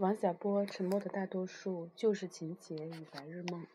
[0.00, 3.66] 王小波沉默的大多数就是情节与白日梦。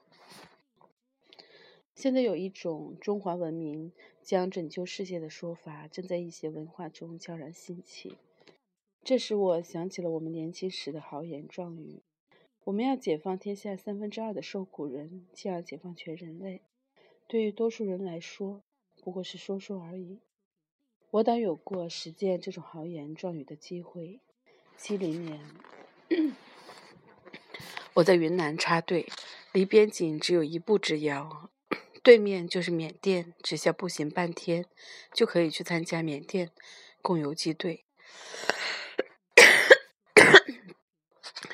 [1.94, 3.91] 现在有一种中华文明
[4.23, 8.17] 将拯救世界的说法，正在一些文化中悄然兴起。
[9.03, 12.02] 这使我想起了我们年轻时的豪言壮语：
[12.64, 16.62] 我们要解放天下三分之二的受苦人，进而解放全人类。
[17.28, 18.64] 对于多数人来说，
[19.04, 20.18] 不过是说说而已。
[21.12, 24.21] 我倒有过实践这种豪言壮语的机会。
[24.76, 25.39] 七零年，
[27.95, 29.07] 我在云南插队，
[29.51, 31.50] 离边境只有一步之遥。
[32.03, 34.66] 对面就是缅甸，只需要步行半天
[35.11, 36.52] 就可以去参加缅甸
[37.02, 37.86] 共游击队。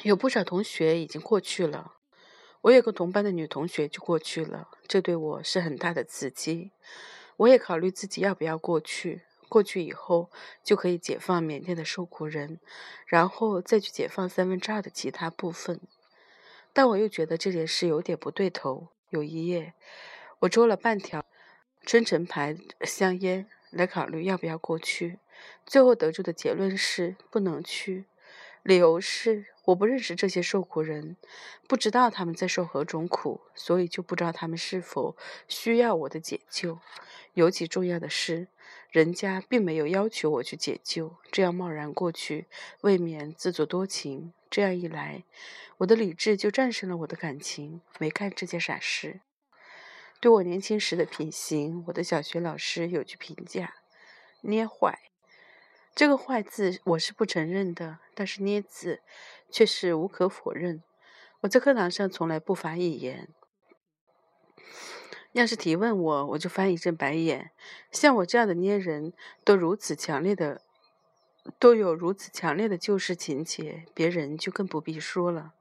[0.03, 1.97] 有不少同学已经过去了，
[2.61, 6.71] 我有个同班的女同学就过去了，这对我是很大的刺激。
[7.37, 10.31] 我也考虑自己要不要过去，过去以后
[10.63, 12.61] 就可以解放缅甸的受苦人，
[13.05, 15.81] 然后再去解放三分之二的其他部分。
[16.71, 18.87] 但我又觉得这件事有点不对头。
[19.09, 19.73] 有一夜。
[20.39, 21.25] 我抽了半条
[21.85, 25.19] 春城牌香烟来考虑要不要过去，
[25.65, 28.05] 最后得出的结论是不能去。
[28.63, 31.17] 理由是我不认识这些受苦人，
[31.67, 35.17] 不知道他们在受何种苦，所以就不知道他们是否
[35.47, 36.79] 需要我的解救。
[37.33, 38.47] 尤其重要的是，
[38.91, 42.47] 人家并没有要求我去解救，这样贸然过去，
[42.81, 44.33] 未免自作多情。
[44.49, 45.23] 这样一来，
[45.77, 49.21] 我的理智就战胜了我的感情，没干这件傻事。
[50.19, 53.75] 对我年轻时的品行，我的小学老师有句评价
[54.43, 54.99] ：“捏坏。”
[55.95, 58.99] 这个“坏”字我是不承认的，但是“捏”字
[59.49, 60.83] 却是无可否认。
[61.39, 63.29] 我在课堂上从来不发一言，
[65.33, 67.51] 要是提问我，我就翻一阵白眼。
[67.91, 69.13] 像我这样的捏人，
[69.45, 70.61] 都如此强烈的，
[71.57, 75.53] 都有如此强烈的救世情节，别人就更不必说了。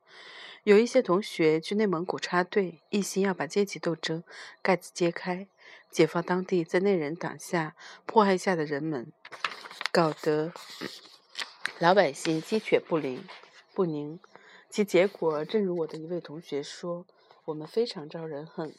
[0.65, 4.25] 有一些同学去内蒙古插队，一心要把阶级斗争
[4.61, 5.47] 盖子揭开，
[5.91, 9.12] 解放当地在内人党下迫害下的人们，
[9.93, 10.53] 搞得
[11.78, 13.25] 老百姓鸡犬不宁。
[13.73, 14.19] 不宁，
[14.69, 17.06] 其结果正如我的一位同学说
[17.47, 18.75] ：“我们非常招人恨。”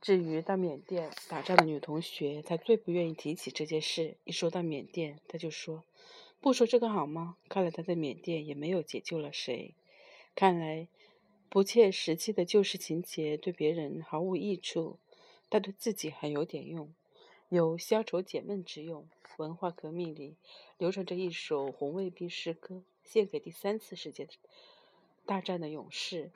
[0.00, 4.16] 至于到缅甸打仗的女同学，她最不愿意提起这件事。
[4.24, 5.84] 一说到缅甸，她就说
[6.40, 9.74] ：“不说这个好吗？”看来她在缅甸也没有解救了谁。
[10.34, 10.88] 看来，
[11.50, 14.98] 不切实际的旧事情节对别人毫无益处，
[15.50, 16.94] 但对自己还有点用，
[17.50, 19.06] 有消愁解闷之用。
[19.36, 20.36] 文化革命里
[20.76, 24.28] 流传着一首红卫兵诗歌，献给第三次世界
[25.26, 26.30] 大战的勇士。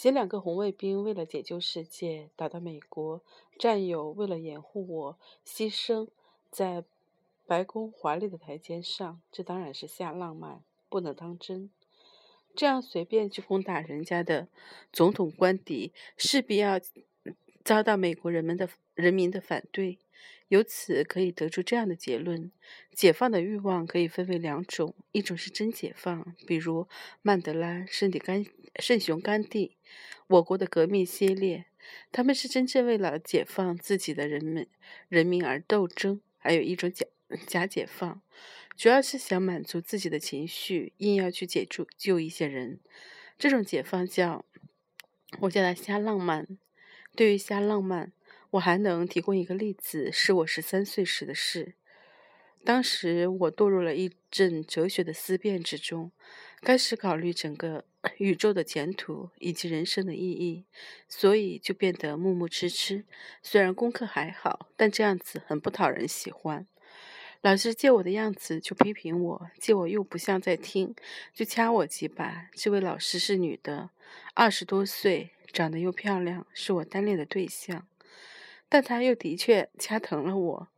[0.00, 3.22] 写两个红卫兵为了解救世界打到美国，
[3.58, 6.08] 战友为了掩护我牺牲
[6.50, 6.82] 在
[7.46, 11.68] 白宫华丽的台阶上，这当然是瞎浪漫，不能当真。
[12.56, 14.48] 这样随便去攻打人家的
[14.90, 16.80] 总统官邸，势必要
[17.62, 19.98] 遭到美国人们的人民的反对。
[20.48, 22.50] 由此可以得出这样的结论：
[22.92, 26.88] 解放的欲望可以分为两种，一种是真解放，比如
[27.20, 28.44] 曼德拉、身体干、
[28.76, 29.76] 圣雄甘地，
[30.26, 31.66] 我国的革命先烈，
[32.12, 34.66] 他们是真正为了解放自己的人们
[35.08, 37.06] 人民而斗争；还有一种假
[37.46, 38.22] 假解放。
[38.76, 42.80] 主要是想满足自己的情绪，硬要去解救救一些人。
[43.38, 44.44] 这种解放叫，
[45.40, 46.46] 我叫它瞎浪漫。
[47.14, 48.12] 对于瞎浪漫，
[48.50, 51.74] 我还能提供一个例子，是我十三岁时的事。
[52.64, 56.12] 当时我堕入了一阵哲学的思辨之中，
[56.60, 57.84] 开始考虑整个
[58.18, 60.64] 宇宙的前途以及人生的意义，
[61.08, 63.04] 所以就变得木木痴痴。
[63.42, 66.66] 虽然功课还好，但这样子很不讨人喜欢。
[67.40, 70.94] 老师见我的样子就批评我，见我又不像在听，
[71.32, 72.50] 就掐我几把。
[72.52, 73.88] 这位老师是女的，
[74.34, 77.86] 二十多岁，长得又漂亮，是我单恋的对象。
[78.68, 80.68] 但她又的确掐疼了我，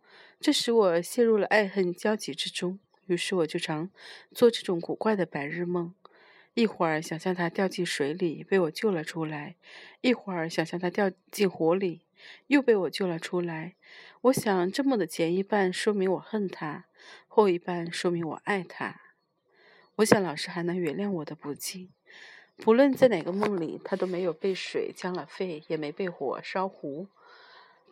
[0.43, 2.81] 这使我陷入了爱恨交集之中。
[3.07, 3.91] 于是我就常
[4.33, 5.95] 做这种古怪的白日梦：
[6.55, 9.55] 一会儿想象他掉进水里，被我救了出来；
[10.01, 12.01] 一会儿想象他掉进火里，
[12.49, 13.77] 又被我救了出来。
[14.23, 16.87] 我想，这么的前一半说明我恨他，
[17.29, 19.01] 后一半说明我爱他。
[19.97, 21.91] 我想老师还能原谅我的不敬。
[22.57, 27.07] 不论在哪个梦里，他都没有被水呛了肺，也没被火烧糊，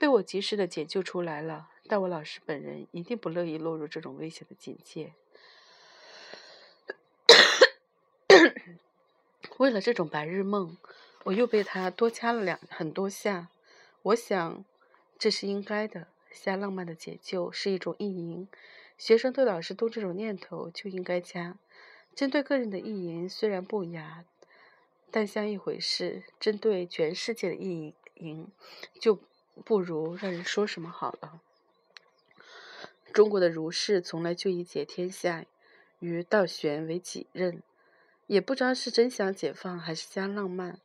[0.01, 1.69] 被我及时的解救出来了。
[1.91, 5.13] 但我老师本人一定不乐意落入这种危险的境界。
[9.59, 10.79] 为了这种白日梦，
[11.25, 13.49] 我又被他多掐了两很多下。
[14.03, 14.65] 我想，
[15.19, 16.07] 这是应该的。
[16.31, 18.47] 瞎浪漫的解救是一种意淫，
[18.97, 21.59] 学生对老师动这种念头就应该加。
[22.15, 24.25] 针对个人的意淫虽然不雅，
[25.11, 28.47] 但像一回事；针对全世界的意淫，
[29.01, 29.19] 就
[29.65, 31.41] 不如让人说什么好了。
[33.13, 35.45] 中国的儒士从来就以解天下
[35.99, 37.63] 与道玄为己任，
[38.27, 40.79] 也不知道是真想解放还是瞎浪漫。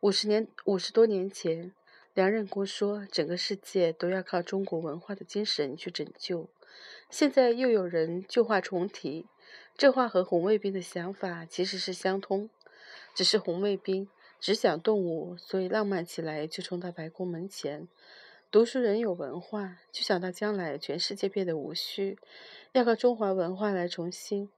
[0.00, 1.72] 五十年五十多年前，
[2.14, 6.48] 梁任公说整个世界都要靠中国文化的精神去拯救，
[7.10, 9.26] 现在又有人旧话重提。
[9.76, 12.50] 这话和红卫兵的想法其实是相通，
[13.14, 14.08] 只是红卫兵
[14.40, 17.86] 只想动武，所以浪漫起来就冲到白宫门前。
[18.50, 22.18] 读书人有文化，就想到将来全世界变得无序，
[22.72, 24.48] 要靠中华文化来重新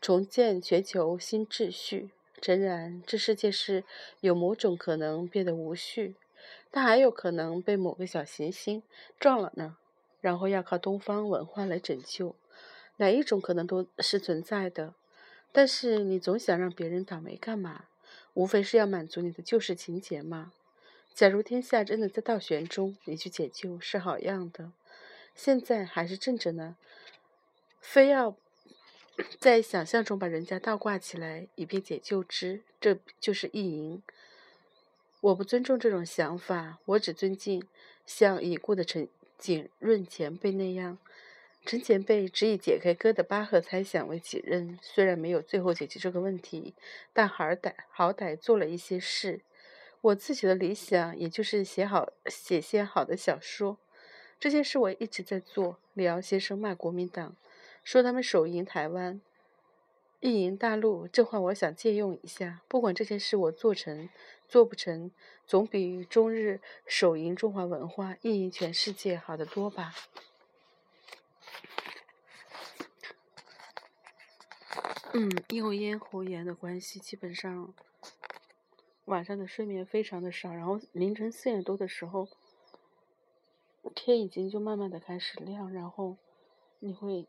[0.00, 2.10] 重建全球新秩序。
[2.42, 3.84] 诚然，这世界是
[4.18, 6.16] 有某种可能变得无序，
[6.72, 8.82] 但还有可能被某个小行星
[9.20, 9.76] 撞了呢。
[10.20, 12.34] 然后要靠东方文化来拯救。
[12.96, 14.94] 哪一种可能都是存在的，
[15.52, 17.84] 但是你总想让别人倒霉干嘛？
[18.34, 20.52] 无非是要满足你的旧世情节嘛。
[21.14, 24.72] 假如天下真的在倒悬中，你去解救是好样的。
[25.34, 26.76] 现在还是正着呢，
[27.80, 28.36] 非要
[29.38, 34.02] 在想象中把人家倒挂起来，以便解救之，这就是意淫。
[35.20, 37.62] 我不尊重这种想法，我只尊敬
[38.06, 40.96] 像已故的陈景润前辈那样。
[41.66, 46.74] 陈前辈只以解开哥的巴赫猜想为己任，虽然没有最后解决这个问题，
[47.12, 49.42] 但好歹好歹做了一些事。
[50.02, 53.76] 我自己的理想也就是写好写些好的小说，
[54.38, 55.78] 这件事我一直在做。
[55.92, 57.36] 李敖先生骂国民党，
[57.84, 59.20] 说他们手淫台湾，
[60.20, 62.62] 意淫大陆，这话我想借用一下。
[62.66, 64.08] 不管这件事我做成
[64.48, 65.10] 做不成，
[65.46, 69.92] 总比中日手淫中华文化，意淫全世界好得多吧。
[75.12, 77.74] 嗯，因为咽喉炎的关系，基本上
[79.10, 80.54] 晚上的睡眠非常的少。
[80.54, 82.28] 然后凌晨四点多的时候，
[83.92, 86.16] 天已经就慢慢的开始亮，然后
[86.78, 87.26] 你会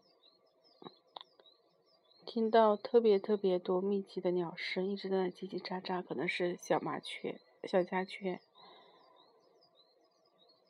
[2.24, 8.40] 听到特别特别多密集的鸟声，一直在那叽叽喳喳，可能是小麻雀、小家雀。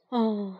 [0.09, 0.57] 嗯，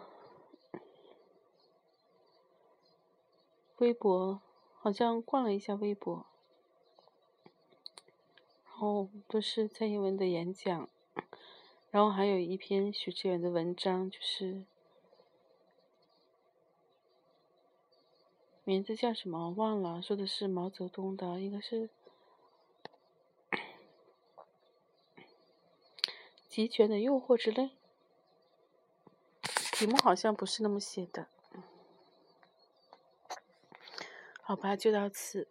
[3.78, 4.42] 微博
[4.80, 6.26] 好像逛了一下微博。
[8.82, 10.90] 哦，都是蔡英文的演讲，
[11.92, 14.66] 然后还有一篇许志远的文章，就是
[18.64, 21.90] 名字叫什么忘了，说的是毛泽东的，应该是
[26.50, 27.70] 《集权的诱惑》之类，
[29.74, 31.28] 题目好像不是那么写的。
[34.42, 35.48] 好吧，就到此。